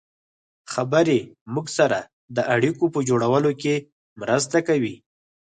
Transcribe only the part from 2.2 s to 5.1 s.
د اړیکو په جوړولو کې مرسته کوي.